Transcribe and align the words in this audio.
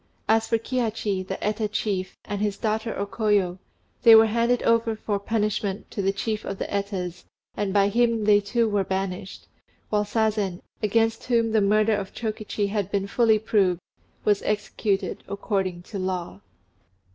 As 0.27 0.47
for 0.47 0.57
Kihachi, 0.57 1.21
the 1.21 1.37
Eta 1.43 1.67
chief, 1.67 2.17
and 2.25 2.41
his 2.41 2.57
daughter 2.57 2.97
O 2.97 3.05
Koyo, 3.05 3.59
they 4.01 4.15
were 4.15 4.25
handed 4.25 4.63
over 4.63 4.95
for 4.95 5.19
punishment 5.19 5.91
to 5.91 6.01
the 6.01 6.11
chief 6.11 6.43
of 6.43 6.57
the 6.57 6.65
Etas, 6.73 7.25
and 7.55 7.71
by 7.71 7.87
him 7.87 8.23
they 8.23 8.39
too 8.39 8.67
were 8.67 8.83
banished; 8.83 9.47
while 9.91 10.03
Sazen, 10.03 10.61
against 10.81 11.25
whom 11.25 11.51
the 11.51 11.61
murder 11.61 11.93
of 11.95 12.15
Chokichi 12.15 12.69
had 12.69 12.89
been 12.89 13.05
fully 13.05 13.37
proved, 13.37 13.79
was 14.25 14.41
executed 14.41 15.23
according 15.27 15.83
to 15.83 15.99
law. 15.99 16.41